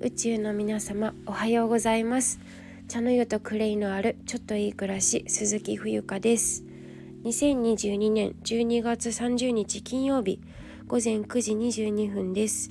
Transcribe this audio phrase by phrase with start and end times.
[0.00, 2.38] 宇宙の皆様おはようございます。
[2.86, 6.62] 茶の湯とクレイのあるちょっといい暮らし鈴木冬香です。
[7.24, 10.40] 2022年12月30日金曜日
[10.86, 11.52] 午前9時
[11.82, 12.70] 22分です。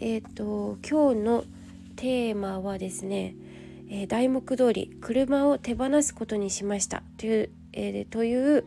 [0.00, 1.44] えっ、ー、と今日の
[1.96, 3.34] テーマはですね、
[3.90, 7.02] えー、題目通り車を手放すことにしました。
[7.18, 8.64] という、えー、という、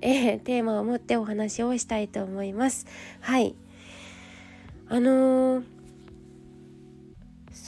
[0.00, 2.88] えー、テーマを持ってお話をしたいと思います。
[3.20, 3.54] はい。
[4.88, 5.77] あのー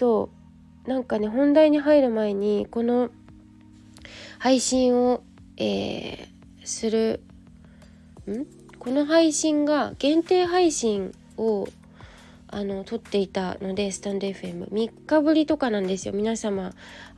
[0.01, 0.31] そ
[0.87, 0.89] う。
[0.89, 3.11] なんかね本題に入る前にこの
[4.39, 5.23] 配信を、
[5.59, 7.23] えー、する
[8.27, 8.47] ん？
[8.79, 11.69] この配信が限定配信を
[12.53, 16.15] あの撮っていたのでスタンド FM3 日ぶりとかなんですよ。
[16.15, 16.73] 皆様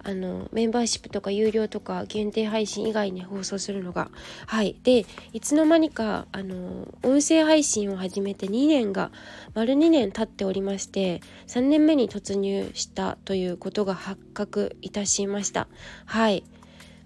[0.04, 4.10] あのメンバーシップとか有料とか限定配信以外に放送するのが。
[4.46, 4.76] はい。
[4.82, 9.10] でいつの間にかあの音声配信を始めて2年が
[9.54, 15.68] 丸2年経っておりまして3年目に突入したということが発覚いたしました。
[16.04, 16.44] はい。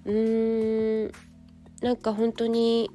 [0.05, 1.13] うーん
[1.81, 2.91] なんか本当に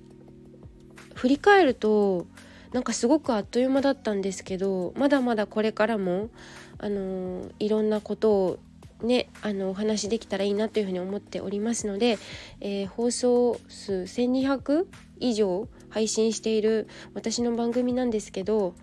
[1.14, 2.26] 振り返ると
[2.72, 6.30] なんかすごくあっという間だったんですけどまだまだこれからも
[6.78, 8.60] あのいろんなことを
[9.04, 12.18] ねあのお話できたらいいなというふうに思っておりますので、
[12.60, 14.86] えー、放送数1200
[15.20, 18.74] 以上配信している私の番組なんですけど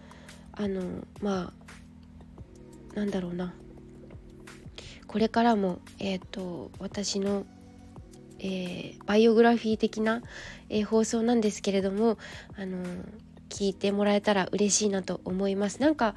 [0.53, 0.83] あの
[1.23, 1.53] ま
[2.95, 3.55] あなんだろうな。
[5.09, 7.47] これからも、えーと、私の、
[8.41, 10.23] えー、バイオグラフィー的な、
[10.69, 12.19] えー、放送なんですけれども
[12.59, 12.85] あの
[13.49, 15.81] 聞いてもらえたら嬉しいなと思います。
[15.81, 16.15] なんか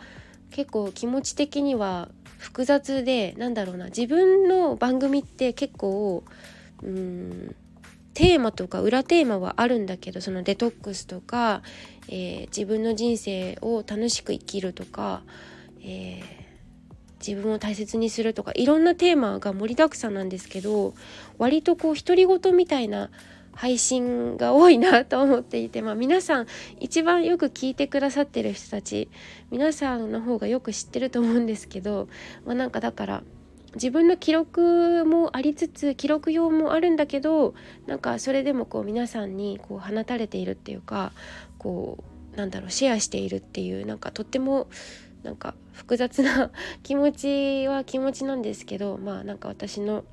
[0.51, 6.23] 結構気持ち的には複雑でなんだろうな自分の番組って結構
[6.83, 7.55] うん
[8.13, 11.61] テーマとか裏テーマはあるんだけどそのデトックスとか、
[12.09, 15.21] えー、自分の人生を楽しく生きるとか、
[15.81, 20.93] えー、自分を大切にするとかいろんなテーマが盛りだくさんなんですけど
[21.37, 23.09] 割とこう独り言みたいな
[23.61, 26.47] 配信が多いなと思っていて、まあ、皆さん
[26.79, 29.07] 一番よく聞いてくださってる人たち
[29.51, 32.07] 皆さんの方がよく知ってると思うんですけど、
[32.43, 33.23] まあ、なんかだから
[33.75, 37.53] 自分の記録もありつつ記録用もあるんだけど
[37.85, 41.11] なんかそれでもこう皆さんにこう放たれているっていうか
[41.59, 44.69] こうなんだろうシェアしているっていうなんかとっても
[45.21, 46.49] なんか複雑な
[46.81, 50.03] 気持ちは気持ちなんですけどまあなんか私の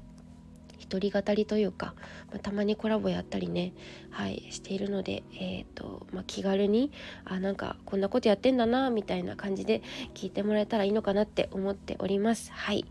[0.97, 1.95] 人語りというか、
[2.31, 3.75] まあ、たまにコラボやったりね、
[4.11, 6.91] はい、しているので、えーとまあ、気軽に
[7.25, 9.83] あなんかこんなことやってんだなみたいな感じで
[10.15, 12.51] 聞いてもらえたらいいのかなって思っております。
[12.53, 12.87] はい、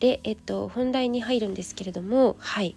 [0.00, 2.76] で、えっ、と本題に入るんですけれども、はい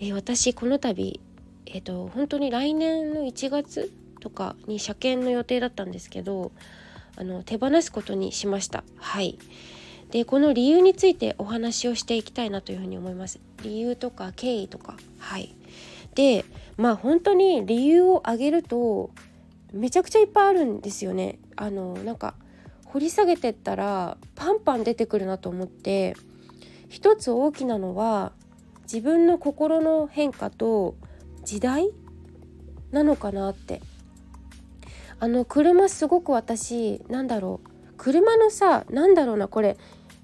[0.00, 1.20] えー、私この度、
[1.66, 6.52] えーと、本当に来年の1月とかに車検の予定だったんですけど
[7.16, 8.84] あの手放すことにしました。
[8.96, 9.38] はい
[10.10, 13.38] でこの理由についてお話をしていきたいなというふうに思います。
[13.62, 14.96] 理由とか経緯とか。
[15.18, 15.54] はい。
[16.14, 16.44] で
[16.76, 19.10] まあ本当に理由を挙げると
[19.72, 21.38] めちゃくちゃいっぱいあるんですよね。
[21.56, 22.34] あのなんか
[22.86, 26.16] 掘り下げてったらパンパン出てくるなと思って
[26.88, 28.32] 一つ大きなのは
[28.82, 30.96] 自分の心の変化と
[31.44, 31.90] 時代
[32.90, 33.80] なのかなって。
[35.22, 37.70] あの車すごく私なんだろう。
[37.98, 39.76] 車のさなんだろうなこれ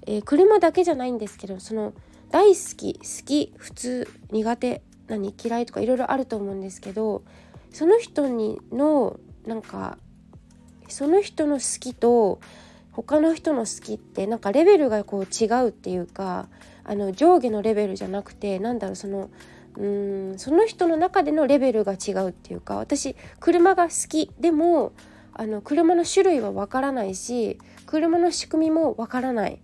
[0.07, 1.93] えー、車だけじゃないんですけどその
[2.31, 7.23] 大好き好き普通苦手何嫌いとかいろいろあると思うんですけど
[7.71, 9.97] その人にのなんか
[10.87, 12.39] その人の好きと
[12.91, 16.47] 他の人の好きってなんかレベルがこう違うっていうか
[16.83, 19.29] あの上下のレベルじゃなくてなんだろうその
[19.75, 24.93] うーんその人の中でのレベルが違うっていうか私車が好きでも
[25.33, 29.59] あの車の種類はわからないし車の仕組みもわからない。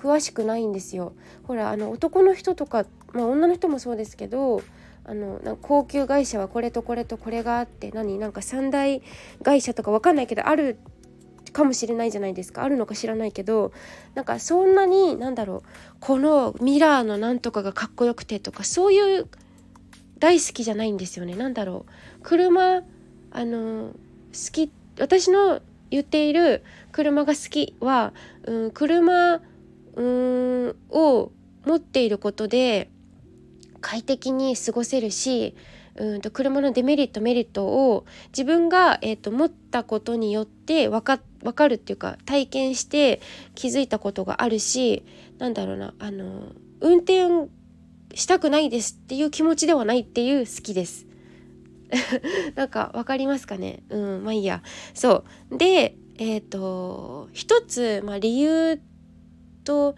[0.00, 1.12] 詳しくないんですよ。
[1.44, 4.62] ほらあの男の人とか、まあ、女の人もそうですけど
[5.04, 9.02] あのなんか高級会社はこれとこれとこれがあって何なんか三大
[9.42, 10.78] 会社とか分かんないけどある
[11.52, 13.72] かもしれないじゃないですかあるのか知らないけど
[14.14, 15.62] なんかそんなになんだろう
[16.00, 19.26] このミラーのなんとかがかっこよくてとかそういう
[20.18, 21.92] 大好きじゃないんですよねなんだろう
[22.22, 22.82] 車
[23.32, 23.92] あの
[24.32, 25.60] 好き私の
[25.90, 28.12] 言っている車が好きは、
[28.44, 29.40] うん、車
[29.94, 31.32] うーんを
[31.64, 32.90] 持っていることで
[33.80, 35.54] 快適に過ごせるし
[35.96, 43.20] うんと車のデメリットメリットを自分が、えーと、持ったことによって分か分かるっていうか体験して
[43.54, 45.04] 気づいたことがあるし
[45.38, 47.50] なんだろうなあの運転
[48.14, 51.06] したくないですっていう気持ちではないっていう好きです。
[52.54, 53.82] なんか分かりますかね？
[53.90, 54.62] うんまあいいや。
[54.94, 58.80] そうでえっ、ー、と一つ、まあ、理由
[59.64, 59.96] と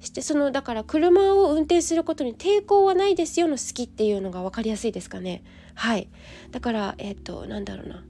[0.00, 5.44] してそのだから車を運転することに抵抗はないですよの好きっていうのが分かりやすいですかね。
[5.74, 6.08] はい。
[6.50, 8.04] だからえっ、となんだろうな。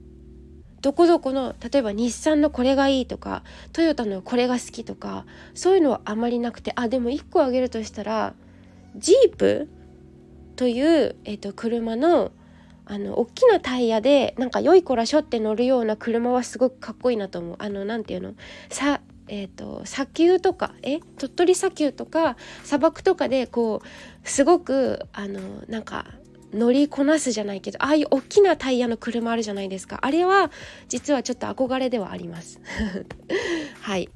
[0.81, 8.33] どこどこの例えば日産のこれがいいとかトヨタのこれが好きとかそういうのはあまりなくてあでも1個挙げるとしたら
[8.97, 9.69] ジープ
[10.57, 12.31] という、えーと、車の
[12.85, 17.55] あの大きなタイヤでなんか良い子らしょって乗るような車はすごくかっこいいなと思う。
[17.59, 18.33] あのなんていうの？
[18.69, 20.99] さえーと、砂丘とかえ？
[21.17, 26.05] 鳥取砂丘とか砂漠とかでこうすごくあのなんか
[26.53, 29.99] 乗りこなすじゃないけどああいう大きなタイヤの車あるじゃないですか。
[30.01, 30.51] あれは
[30.87, 32.59] 実はちょっと憧れではあります。
[33.81, 34.09] はい。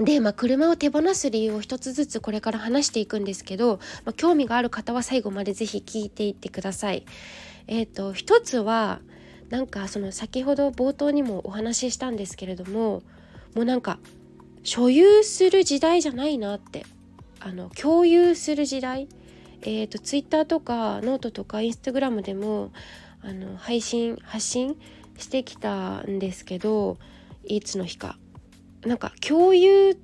[0.00, 7.04] で、まあ、車を手放す理由を一つずつこれから話していくんですけど、まあ、興味がある方は最後まで是非聞いていってください。
[7.66, 9.00] えっ、ー、と一つは
[9.48, 13.02] なんかその先ほど冒頭にもお話ししたんですけれども
[13.54, 13.98] もうなんか
[14.62, 16.84] 所有する時代じゃないなって。
[17.40, 19.08] あの共有する時代。
[19.62, 22.70] えーと、ツイッターとかノートとかインスタグラムでも
[23.22, 24.76] あの配信発信
[25.16, 26.96] してきたんですけど
[27.44, 28.18] いつの日か。
[28.84, 29.98] なんか共有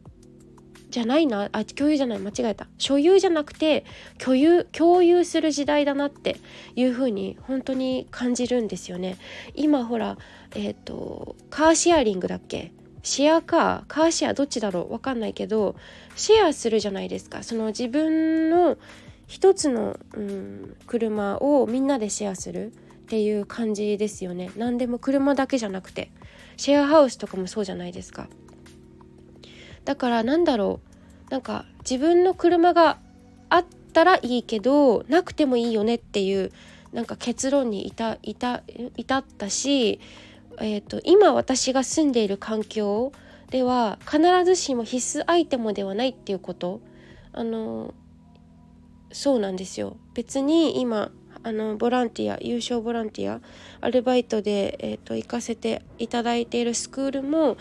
[0.91, 2.67] じゃないなあ共有じゃない間違えた。
[2.79, 3.85] 所有じゃなくて
[4.19, 6.37] 共有共有する時代だなって
[6.75, 9.19] いう風に本当に感じるんですよね。
[9.55, 10.19] 今ほら
[10.55, 12.73] えっ、ー、とカーシェアリングだっけ？
[13.05, 15.77] シェアカーカーシェアどっちだろう分かんないけど
[16.17, 17.45] シェアするじゃないですか。
[17.45, 18.77] その自分の
[19.27, 22.75] 一つの、うん、車をみんなでシェアするっ
[23.07, 24.51] ていう感じですよね。
[24.57, 26.11] 何でも車だけじゃなくて。
[26.57, 28.29] シェアハウスとかもそうじゃないですか。
[29.85, 30.81] だからなんだろ
[31.29, 31.31] う。
[31.31, 32.99] なんか自分の車が
[33.49, 36.53] あったらいいけどなくてもいいよねっていう
[36.93, 38.63] なんか結論に至至
[38.97, 40.01] 至ったし、
[40.61, 43.13] えーと今私が住んでいる環境
[43.51, 46.81] では必ずしも必須アイテムではないっていうこと
[47.33, 47.95] あの
[49.13, 51.13] そうなんですよ別に今
[51.43, 53.41] あのボランティア優勝ボランティア
[53.81, 57.57] アルバイトで、えーと、行かせていただいているスクールも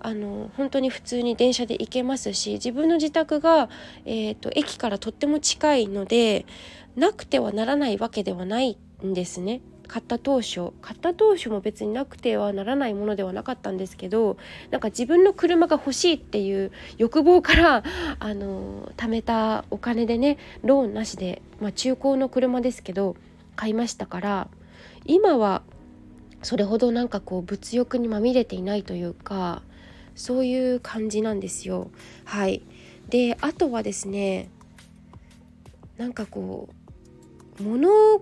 [0.00, 3.68] あの本当に普通に電車で行けますし自分の自宅が、
[4.04, 6.46] えーと駅からとっても近いので
[6.96, 9.60] なくてはならないわけではないんですね。
[9.88, 14.36] 買った当初買った当初も別になくてはならないものではなかったんですけど
[14.70, 17.82] なんか自分の車が欲しいっていう欲望から
[18.20, 23.16] あの貯めたお金でねローンなしで、まあ、中古の車ですけど
[23.56, 24.48] 買いましたから
[25.06, 25.62] 今は
[26.42, 29.62] それほどなんかこう物欲にまみれていないというか
[30.14, 31.90] そういう感じなんですよ。
[32.24, 32.62] はい
[33.08, 34.50] であとはですね
[35.96, 36.68] なんかこ
[37.58, 38.20] う物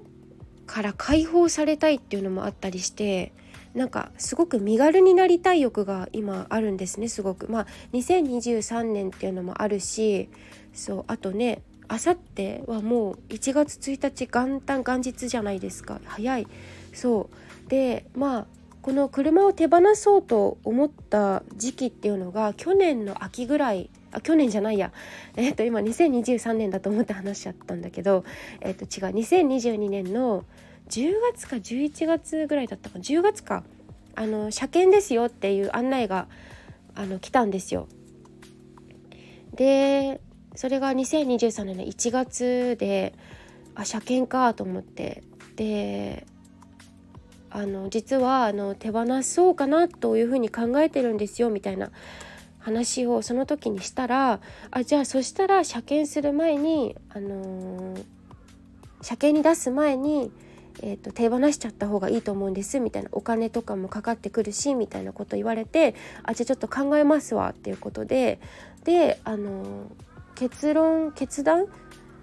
[0.66, 3.32] から解放されたいっていうのもあったりして
[3.74, 7.48] なんかすごく身軽になりたい欲が今あるんですねすごく。
[7.48, 10.30] まあ2023年っていうのもあるし
[10.72, 16.00] そうあとねあさってはもう1月1日元旦元日じゃないですか。
[16.04, 16.46] 早い。
[16.92, 17.28] そ
[17.66, 17.68] う。
[17.68, 18.46] でまあ
[18.80, 24.92] この車を手放そうと思った時期っていうのが去年の秋ぐらいあ去年じゃないや。
[25.36, 28.24] えっ、と今2023年だと思って話しちゃったんだけど
[28.62, 28.88] えっ、と違う。
[29.14, 30.44] 2022年の
[30.88, 33.62] 10月か11月ぐらいだったか10月か。
[34.14, 36.26] あの車検ですよっていう案内が
[36.94, 37.88] あの来たんですよ。
[39.54, 40.23] で
[40.54, 43.14] それが2023年の1月で
[43.75, 45.23] あ車検かと思って。
[45.56, 46.26] で
[47.49, 51.90] あの実はあの手放そうかなというふうに考えてるんですよみたいな
[52.66, 54.40] 話をその時にしたら
[54.73, 58.04] あじゃあそしたら車検する前に、あのー、
[59.02, 60.32] 車検に出す前に、
[60.82, 63.08] えーと、手放しちゃった方がいいと思うんですみたいな。
[63.12, 65.94] お金とかもかかってくるしみたいなこと言われて
[66.25, 68.40] あじゃあちょっと考えますわっていうことで。
[68.82, 69.88] で、あのー、
[70.35, 71.66] 結論決断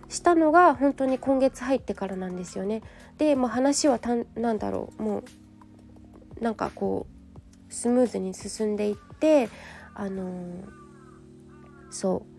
[0.10, 2.82] したのが本当に今月入ってからなんですよね。
[3.18, 5.04] で、まあ、話はたなんだろう。
[5.04, 9.48] もうなんかこうスムーズに進んでいって
[9.96, 10.64] あの、
[11.90, 12.34] そう。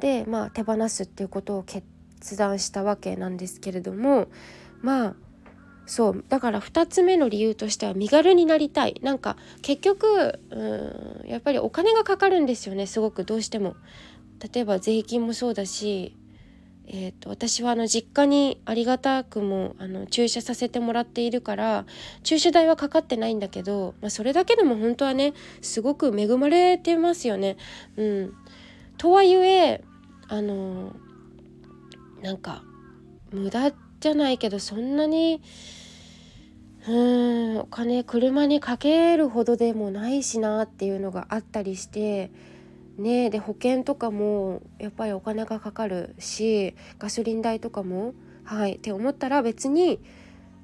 [0.00, 1.84] でまあ手放すっていうことを決
[2.36, 4.28] 断したわけなんですけれども
[4.82, 5.14] まあ
[5.86, 6.24] そう。
[6.28, 9.00] だから2つ目の理由としては身軽になりたい。
[9.02, 13.24] なんか結局うんやっぱりお金がかかるんですよねすごく。
[13.24, 13.76] どうしても。
[14.52, 16.14] 例えば税金もそうだし
[16.88, 21.84] えーと、私はあの実家にありがたくもあの駐車させてもらっているから
[22.22, 27.56] 駐車代はかかってないんだけど、まあ、それだけでも本当はねすごく恵まれてますよね。
[27.96, 28.34] うん、
[28.98, 29.82] とはいえ
[30.28, 30.94] あの
[32.22, 32.62] なんか
[33.32, 35.42] 無駄じゃないけどそんなに
[36.88, 42.30] うんお金車にかけるほどでもないしなっていうのがあったりして
[42.98, 50.00] ねで保険とかもやっぱりお金がかかるしガソリン代とかもはいって思ったら別に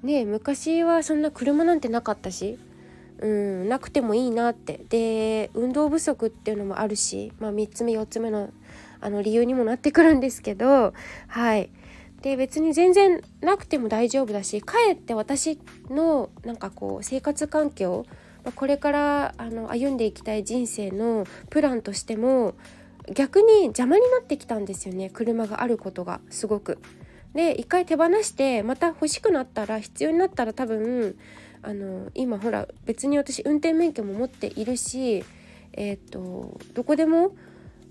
[0.02, 2.58] ね昔はそんな車なんてなかったし
[3.18, 4.80] うんなくてもいいなって。
[4.88, 8.50] で運動不足っていうのもあるし、まあ、3つ目4つ目の
[9.00, 10.92] あの理由にもなってくるんですけど
[11.28, 11.70] はい。
[12.22, 15.58] で別に全然なくても大丈夫だしかえって私
[15.90, 18.06] のなんかこう生活環境
[18.50, 22.54] これからあの歩んでいきたい人生のプランとしても
[23.14, 25.10] 逆に邪魔になってきたんですよね。
[25.10, 26.78] 車があることがすごく。
[27.34, 31.16] で一回手放してまた欲しくなったら必要になったら多分
[31.62, 35.24] あの今ほら別に私運転免許も持っているし
[35.72, 37.34] えっ、ー、とどこでも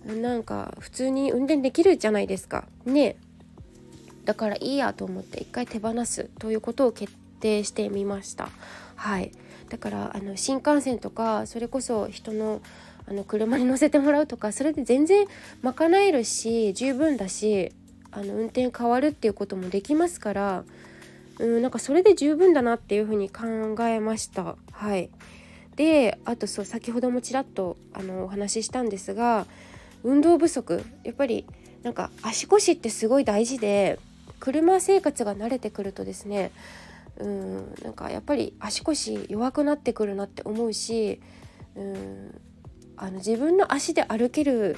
[0.05, 2.67] なんか普通に運転できるじゃないですか。
[2.85, 3.17] ね。
[4.25, 8.49] だからいいやと思って一回手放すということを決定してみました。
[8.95, 9.31] はい。
[9.71, 12.61] だからあの新幹線とかそれこそ人の
[13.07, 15.25] あの車に乗せてもらうとかそれで全然
[15.63, 17.71] 賄えるし十分だし
[18.11, 20.63] あの運転変わるっていうこともできますから
[21.39, 24.55] うんなんかそれで十分だなっていうふうに考えました。
[24.71, 25.09] はい。
[25.77, 29.47] であとそう先ほどもちらっとあのお話ししたんですが
[30.03, 30.83] 運動不足。
[31.03, 31.45] やっぱり
[31.81, 33.97] なんか足腰ってすごい大事で
[34.41, 36.51] 車生活が慣れてくるとですね
[37.21, 41.21] うんなんかやっぱり足腰弱くなってくるなって思うし
[41.75, 42.41] うん
[42.97, 44.77] あの自分の足で歩ける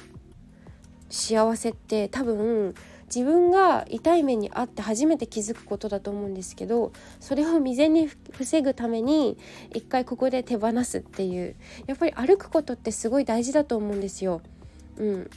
[1.10, 2.74] 幸せって多分
[3.14, 9.36] 自分が痛い目にあって初めて気づくことだと思うんですけどそれを未然に防ぐために
[9.74, 11.54] 一回ここで手放すっていう
[11.86, 14.40] やっぱり歩くことってすごい大事だと思うんですよ。
[14.96, 15.30] うん、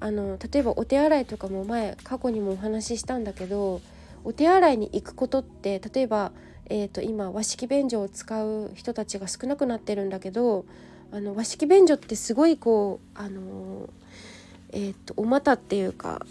[0.00, 3.80] あの例えばお手洗いとかも前過去にもお話ししたんだけど
[4.24, 6.32] お手洗いに行くことって例えば、
[6.66, 10.64] えーと、今和式便所を使う人たちが少なくなってるんだけど
[11.10, 13.88] あの和式便所ってすごいこうあの
[14.70, 16.24] えーとお股っていうか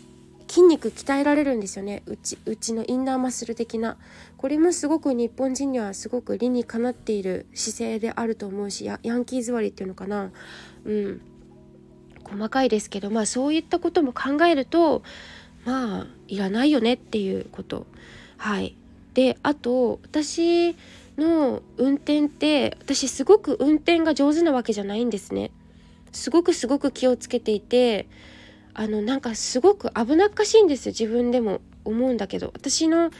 [0.51, 2.03] 筋肉鍛えられるんですよね。
[2.05, 3.95] うちうちのインナーマッスル的な。
[4.35, 10.29] これもすごく日本人にはすごく理にかなっている姿勢であると思うしヤンキー座りっていうのかな。
[10.83, 11.21] うん。
[12.25, 15.03] 細かいですけどまあそういったことも考えると
[15.65, 17.85] まあいらないよねっていうこと。
[18.37, 18.75] はい。
[19.13, 20.75] であと私
[21.17, 25.51] の運転って私すごく運転が上手なわけじゃないんですね。
[26.11, 28.07] すごくすごく気をつけていて
[28.73, 31.61] あのなんかすごく危なっかしいんですよ自分でも。
[31.83, 32.51] 思うんだけど。
[32.53, 33.11] 私の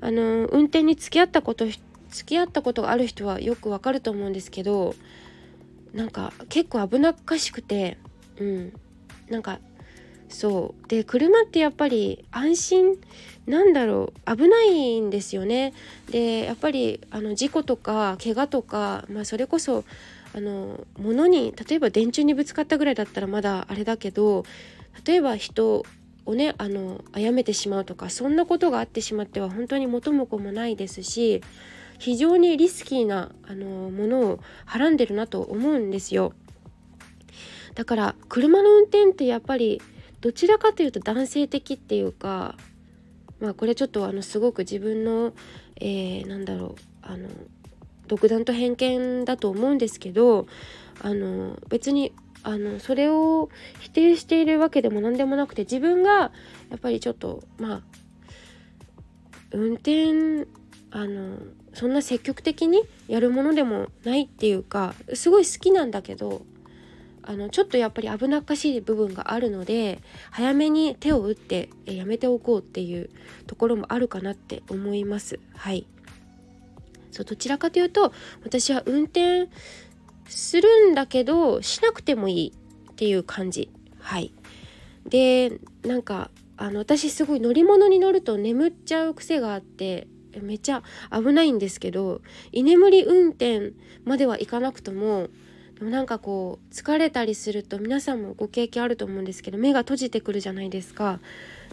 [0.00, 1.80] あの運転に付き合ったこと付
[2.26, 4.96] き合ったことがある人はよくわかると思うんですけど
[5.94, 7.98] なんか結構危なっかしくて
[8.38, 8.72] うん。
[9.28, 9.60] なんか
[10.32, 12.98] そうで車ってやっぱり安心
[13.46, 15.74] なんだろう危ないんですよね
[16.10, 19.84] でやっぱりあの事故とか怪我とか、まあ、それこそ
[20.34, 24.44] あの物に例えば電柱にぶつかったぐらいだったらまだあれだけど
[25.04, 25.84] 例えば人
[26.24, 31.42] をねあの殺めてしまうとかそんなことがあってしまっては本当に元も子もないですし
[31.98, 36.32] 非常にリスキーなあのものをはらんでるなと思うんですよ。
[37.74, 39.80] だから車の運転ってやっぱり
[40.22, 42.56] どちらかというと男性的っていうか
[43.40, 45.32] まあこれちょっとあのすごく自分の、
[45.80, 47.28] えー、なんだろうあの
[48.06, 50.46] 独断と偏見だと思うんですけど
[51.00, 52.12] あの別に
[52.44, 53.50] あのそれを
[53.80, 56.30] 否定しているわけでも何でもなくて自分がや
[56.76, 57.80] っぱりちょっとまあ
[59.50, 60.46] 運転
[60.92, 61.38] あの
[61.74, 66.42] そんな積極的にやるものでもないっていうかすごい好きなんだけど
[67.24, 70.00] あのちょっとやっぱり危なっかしい部分があるので
[70.30, 73.10] 早めに手を打ってやめておこうっていう
[73.46, 75.38] ところもあるかなって思います。
[75.54, 75.86] はい。
[77.10, 78.12] そうどちらかというと
[78.42, 79.48] 私は運転
[80.26, 82.52] するんだけどしなくてもいい
[82.90, 83.70] っていう感じ。
[83.98, 84.32] はい。
[85.08, 90.06] でなんかあの私すごい乗り物に乗ると眠っちゃう癖があって
[90.40, 93.72] めっちゃ危ないんですけど居眠り運転
[94.04, 95.28] まではいかなくとも
[95.82, 101.18] でもなんかこう疲れたりすると皆さんもご経験あると思うんですけど目が閉じてくるじゃないですか。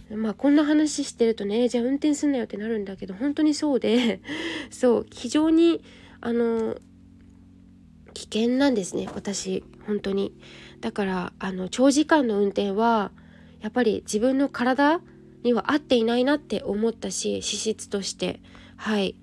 [0.09, 4.19] まあこんな話してるとねじゃあ運転すんなよってなるんだけど本当にそうで
[4.71, 5.83] そう非常に
[6.21, 6.77] あの
[8.15, 10.33] 危険なんですね私本当に。
[10.81, 13.11] だからあの長時間の運転は
[13.61, 15.01] やっぱり自分の体
[15.43, 18.39] には合っていないなって思ったし資質として。
[18.75, 19.13] はい。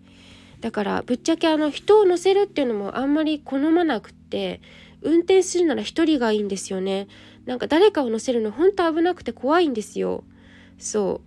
[0.61, 4.61] だからぶっちゃけあの人を乗せるっていうのもあんまり好まなくって
[5.03, 7.07] 運転するなら一人がいいんですよね。
[7.45, 10.25] なんか誰かを乗せるのほんと危なくて怖いんですよ。
[10.79, 11.21] そ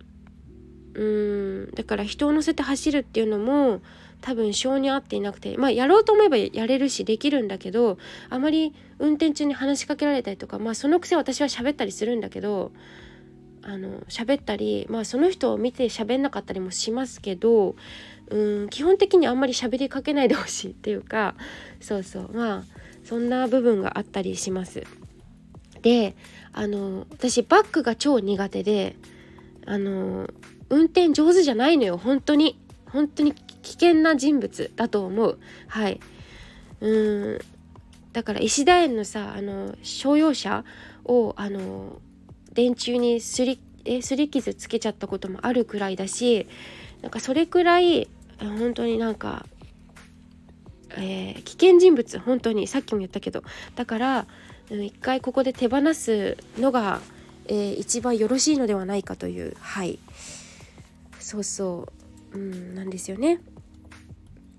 [0.94, 1.00] う。
[1.00, 1.74] うん。
[1.74, 3.80] だから人を乗せて走るっていうのも
[4.20, 5.56] 多分性に合っていなくて。
[5.56, 7.96] まあやろうと思えばやれるしできるんだけど
[8.28, 12.72] あまり運転中に話しかけられたりとかまあそのくせ私は喋ったりするんだけど
[13.62, 17.76] あの喋ったりまあその人を見て喋んなかったりもしますけど
[18.28, 21.34] うん基本的にあんまり喋りかけないでほしいっていうか
[21.80, 22.64] そうそうまあ
[23.04, 24.84] そんな部分があったりします。
[25.82, 26.14] で
[26.52, 28.96] あの私バックが超苦手で
[29.66, 30.28] あの
[30.68, 32.58] 運転上手じゃないのよ本当に。
[32.92, 35.38] 本当に危険な人物だと思う。
[35.68, 36.00] はい。
[36.80, 37.38] うん。
[38.12, 40.64] だから石田園のさあの商用車
[41.04, 42.00] をあの
[42.52, 46.46] 電柱にすりえすり傷つけちゃったこともあるくらいだし
[47.02, 49.46] なんかそれくらい本当になんか、
[50.90, 53.42] えー、危険人物本当にさっきも言ったけど
[53.74, 54.26] だから
[54.70, 57.00] 一回ここで手放すのが、
[57.46, 59.98] えー、一番よろしいのではないかというはい。
[61.18, 61.88] そうそ
[62.32, 62.38] う。
[62.38, 63.40] うんなんですよね。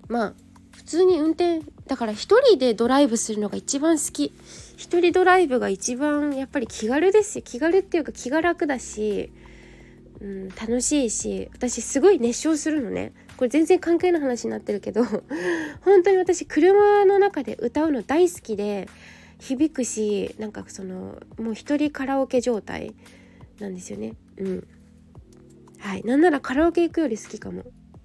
[0.08, 0.34] まあ
[0.76, 4.34] 普通に運転だから一人でドライブするのが一番好き。
[4.76, 7.42] 一人ドライブが一番やっぱり気軽ですよ。
[7.44, 9.32] 気軽っていうか気が楽だし、
[10.20, 13.12] うん、楽しいし私すごい熱唱するのね。
[13.36, 15.04] これ全然関係ない話になってるけど
[15.82, 18.88] 本当に私車の中で歌うの大好きで
[19.40, 22.94] 響くしなんかそのもう一人カラオケ状態
[23.58, 24.14] なんですよね。
[24.36, 24.68] うん。
[25.78, 26.04] はい。
[26.04, 27.64] なんならカラオケ行くより好きかも。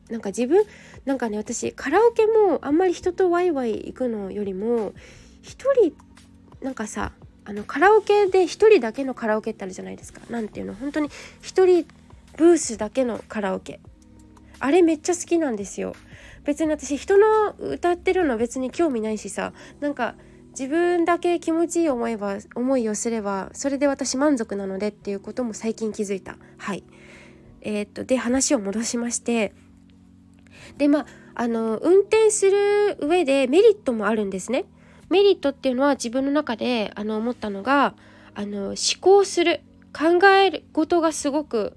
[0.10, 0.64] なんか自分
[1.06, 4.94] なんかね私カラオケもあんまり人とワイワイ行くのよりも
[5.42, 5.94] 一人
[6.62, 7.12] なんかさ
[7.46, 10.22] あのカラオケで一人だけのカラオケってあるじゃないですか。
[10.30, 10.74] 何ていうの？
[10.74, 11.10] 本当に
[11.42, 11.86] 一人
[12.36, 13.80] ブースだけのカラオケ。
[14.60, 15.94] あれめっちゃ好きなんですよ。
[16.44, 19.54] 別に私人の歌ってるの別に興味ないしさ。
[19.80, 20.16] なんか
[20.50, 26.38] 自分だけ気持ちいい思えば思いをすればそれで私満足なのでっていうことも最近気づいた。
[26.58, 26.84] はい。
[27.62, 29.54] えー、っとで話を戻しまして。
[30.78, 34.66] でまああの運転する上でメリットもあるんですね。
[35.10, 37.94] メリットっていうのは自分の中であの思ったのが
[38.36, 39.62] あの思考する
[39.93, 41.76] 考えることがすごく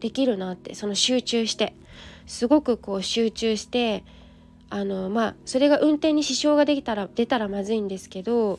[0.00, 1.74] できるなってその集中して
[2.26, 4.04] すごくこう集中して
[4.70, 8.58] あのまあそれが運転に支障ができたら出たらまずいんですけど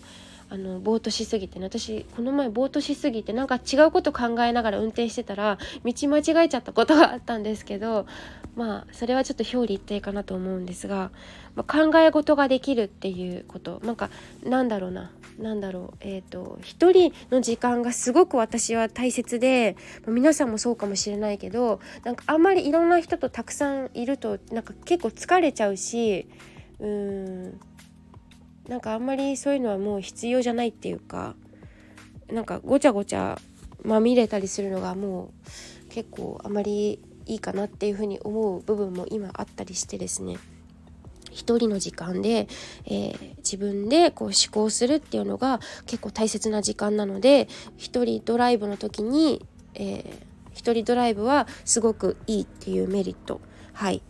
[0.54, 1.66] あのぼーっとしすぎてね。
[1.66, 8.06] 私この前ぼーっとしすぎてなんか違うこと考えながら運転してたら道間違えちゃったことがあったんですけど
[8.56, 11.10] まあそれはちょっと表裏一体かなと思うんですが、
[11.56, 13.82] まあ、考え事ができるっていうこと。
[13.84, 14.12] なんか
[14.44, 15.12] なんだろうな。
[15.40, 15.98] 何だろう。
[16.02, 26.28] えっ、ー、と一人の時間がすごく私は大切で、皆さんもそうかもしれないけどなんかあんまりいろんな人とたくさんいるとなんか結構疲れちゃうし
[26.80, 27.60] うーん。
[28.68, 31.36] なんかあんまりそういうのはもう必要じゃないっていうか
[32.32, 33.38] なんかごちゃごちゃ
[33.84, 35.32] まみれたりするのがも
[35.86, 40.38] う結構あまりいいかなっていうふうに思う部分も今あったりしてですね。
[41.32, 42.48] 一人の時間で、
[42.86, 50.04] えー、自分でこう思考するっていうのが結構大切な時間なので一人ドライブの時に、えー、
[50.54, 53.42] 一人ドライブはすごくいいっていうメリット。
[53.74, 54.04] はい。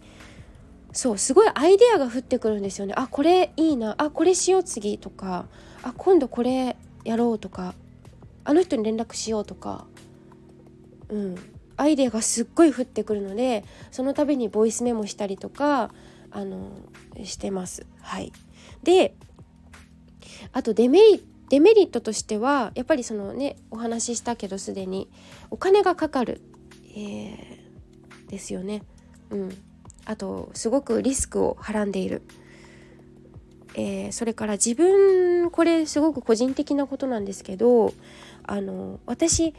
[0.93, 2.93] そうすごいアイデアが降ってくるんですよね。
[2.95, 3.95] あこれいいな。
[3.97, 5.47] あこれしよう次とか。
[5.81, 7.73] あ今度これやろうとか。
[8.45, 9.85] あの人に連絡しようとか。
[11.09, 11.35] うん。
[11.77, 15.91] アイデアがすっごい降ってくるのでその度にボイスメモしたりとか
[16.31, 16.71] あの
[17.23, 17.85] してます。
[18.01, 18.31] はい、
[18.83, 19.15] で
[20.51, 25.09] あとデメリデメリットとしてはやっぱりそのねお話ししたけどすでに
[25.51, 26.41] お金がかかる、
[26.95, 28.81] えー、ですよね。
[29.29, 29.49] うん、
[30.05, 32.21] あとすごくリスクをはらんでいる。
[33.75, 37.91] えー、それから自分これすごく個人的なことなんですけど
[38.43, 39.55] あの私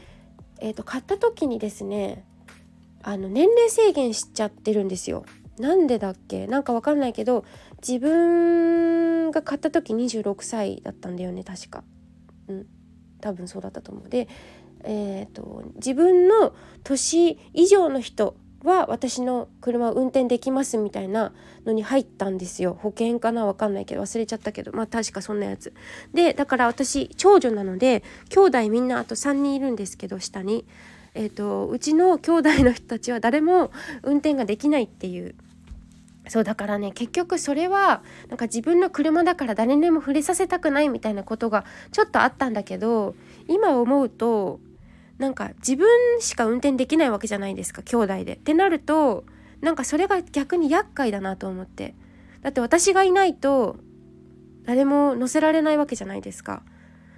[0.61, 2.23] えーと、買った時にですね
[3.03, 5.25] あの年齢制限しちゃってるんですよ。
[5.59, 6.47] なんでだっけ？
[6.47, 7.45] なんかわかんないけど
[7.85, 11.83] 自分が買った時26歳だったんだよね確か。
[12.47, 12.65] うん
[13.21, 14.09] 多分そうだったと思う。
[14.09, 14.27] で
[14.83, 16.53] えーと自分の
[16.83, 21.33] 年以上の人は私の車を運転できますみたいな
[21.65, 22.77] のに入ったんですよ。
[22.79, 24.71] 保険かなわかんないけど忘れちゃったけど。
[24.73, 25.73] まあ確かそんなやつ。
[26.13, 30.65] でだから私長女なので兄弟みんなあと3人いるんですけど下に。
[31.17, 33.71] えーと、うちの兄弟の人たちは誰も
[34.03, 35.33] 運転ができないっていう。
[36.27, 43.15] そうだからね結局それはなんか自分の車だから誰にも触れさせたくないみたいなことがちょっとあったんだけど
[43.47, 44.59] 今思うと
[45.17, 45.87] なんか自分
[46.21, 48.35] しか運転できないわけじゃないですか兄弟で。
[48.35, 49.25] ってなると
[49.61, 51.95] なんかそれが逆に厄介だなと思って
[52.41, 53.77] だって私がいないと
[54.63, 56.63] 誰も乗せられないわけじゃないですか。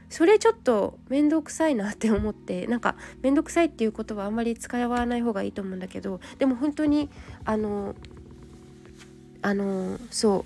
[0.10, 7.10] それちょっと面倒くさいなって思ってなんか面倒くさいっていうことはあんまり使わない方がいいと思うんだけどでも本当に
[7.44, 7.94] あの
[9.42, 10.46] あのそ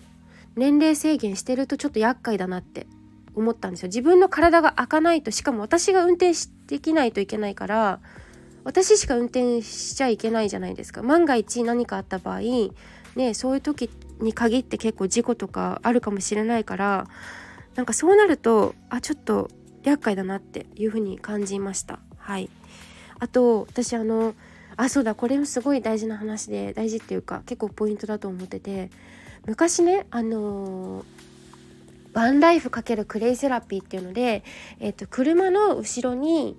[0.56, 2.88] う年齢制限してるとちょっと厄介だなって
[3.36, 3.88] 思ったんですよ。
[3.88, 6.34] 自分の体が開かないとしかも私が運転
[6.68, 8.00] できないといけないから
[8.64, 11.02] 私しか運転しちゃいけないじゃないですか。
[11.02, 12.40] 万が一何かあった場合
[13.16, 13.90] ねそういう時
[14.20, 17.08] に限って結構事故とかあるかもしれないから
[17.76, 19.50] なんかそうなるとあちょっと
[19.84, 22.00] 厄介だなっていう風に感じました。
[22.18, 22.50] はい。
[23.20, 24.36] あと私あの
[24.78, 28.90] あそうだこれもすごい大事な話で大事っていうか結構ポイントだと思ってて
[29.46, 31.04] 昔ねあのー、
[32.14, 34.44] バンライフ×クレイセラピーっていうので、
[34.80, 36.58] えーと、車の後ろに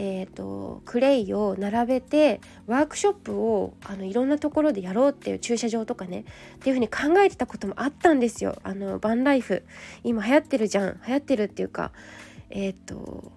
[0.00, 8.60] えーと、クレイを並べてワークショップをあのいろんなところでやろうっていう駐車場とかねっていう風に考えてたこともあったんですよ。
[8.62, 9.64] あのバンライフ。
[10.04, 11.00] 今流行ってるじゃん。
[11.04, 11.90] 流行ってるっていうか
[12.48, 13.32] えっ、ー、と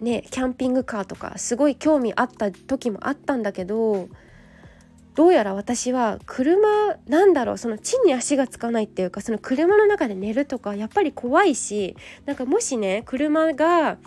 [0.00, 4.08] ねキャンピングカーとかすごい興味あった時もあったんだけど
[5.14, 11.96] どうやら私は車なんだろうその地に足がつかないっていうかその車の中で寝るとかやっぱり怖いし
[12.26, 13.98] なんかもしね車が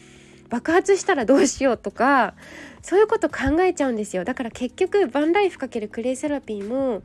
[0.49, 2.35] 爆発したらどうしようとか
[2.81, 7.03] そういうこと考えちゃうんですよだから結局バンライフ×クレイセラピーも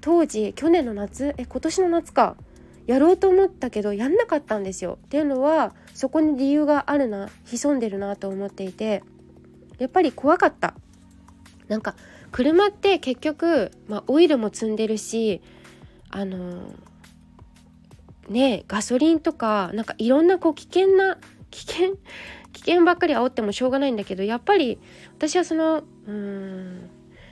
[0.00, 2.36] 当時去年の夏え今年の夏か
[2.86, 4.98] やろうと思ったけどやんなかったんですよ。
[5.06, 9.02] っていうのはそこに理由があるな潜んでるなと思っていて
[9.78, 10.74] やっぱり怖かった。
[11.68, 11.96] なんか
[12.36, 15.40] 車って結局、まあ、オイルも積んでるし
[16.10, 16.70] あの
[18.28, 21.16] ねガソリンとかなんかいろんなこう危険な
[21.50, 21.92] 危険
[22.52, 24.78] 危険ばっかり煽ってもしょうがないんだけどやっぱり
[25.16, 26.90] 私はそのうん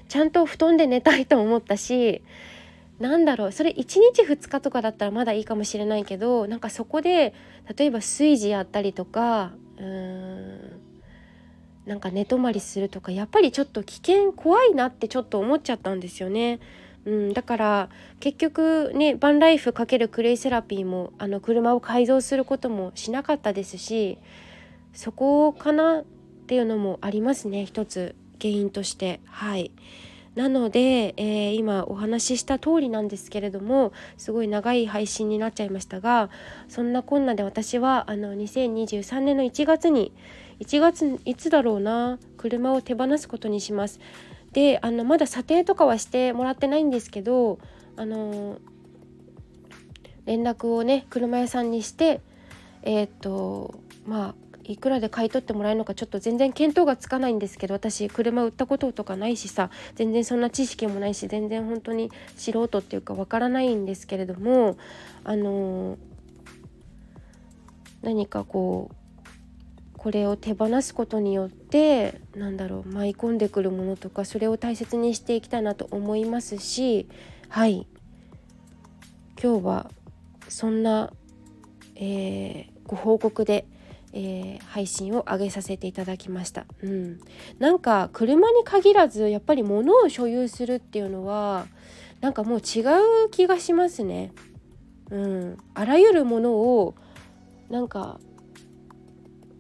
[0.08, 2.22] ちゃんと布団で寝たいと思ったし
[2.98, 7.34] なんだろうそれ1日2日とかだったらまだいいかもしれないけどなんかそこで
[7.76, 10.83] 例えば炊事やったりとかうーん
[11.86, 16.60] なんか寝泊まりするとかやっぱりちょっと危険怖いなってちょっと思っちゃったんですよね。
[17.04, 17.88] うん、だから
[18.20, 24.18] 結局ねバンライフ×クレイセラピーもあの車を改造することもしなかったですし
[24.94, 26.04] そこかなっ
[26.46, 29.70] ていうのもありますね一つ原因としてはい。
[30.34, 36.28] なので、えー、今お話しした通りなんですけれどもすごい長い配信になっちゃいましたが
[36.68, 40.12] そんなこんなで私はあの2023年の1月に
[40.60, 44.00] 1月いつだろうな車を手放すことにします。
[44.52, 47.58] であのまだ査定とかはしてもらってないんですけど
[47.96, 48.58] あの
[50.26, 52.20] 連絡をね車屋さんにして
[52.82, 53.74] えっ、と
[54.06, 54.34] まあ
[54.66, 64.76] いくらで買い取ってもらえるのかちょっと全然見当がつかないんですけど私車売ったこととかないしさ全然そんな知識もないし全然本当に素人っていうかわからないんですけれども
[65.24, 65.98] あの、
[68.02, 69.03] 何かこう
[70.04, 77.08] これを手放すことによってなんだろう舞い込んでくるものとかそれを大切にしていきたいなと思いますし
[77.48, 77.86] はい
[79.42, 79.90] 今日は
[80.46, 81.10] そんな、
[81.96, 83.64] えー、ご報告で
[84.16, 86.66] えー、配信を上げさせていただきました。
[86.84, 87.18] うん、
[87.58, 91.66] なんか車に限らずやっぱり物を所有するっていうのは
[92.20, 92.82] なんかもう違
[93.24, 94.30] う気がしますね。
[95.10, 96.94] うん、あらゆるものを
[97.68, 98.20] なんか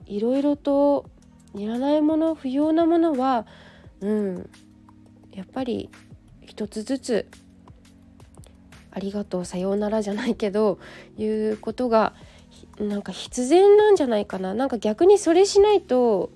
[0.06, 1.06] いろいろと
[1.54, 3.46] いらないもの不要なものは、
[4.00, 4.50] うん、
[5.32, 5.90] やっぱり
[6.42, 7.28] 一つずつ
[8.90, 10.78] ありがとうさようならじゃないけど
[11.18, 12.14] いうことが
[12.78, 16.30] なんか必然なんじゃないかななんか逆にそれしないと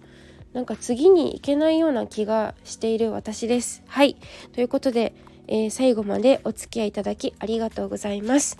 [0.53, 3.83] なんか次に行けないような気がしている私です。
[3.87, 4.17] はい
[4.53, 5.15] ということで、
[5.47, 8.59] えー、最後までお付き合いいただきありがとうございます。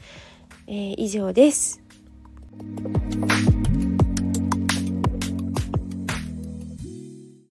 [0.67, 1.81] えー、以上です。